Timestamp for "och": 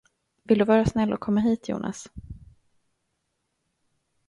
1.13-1.19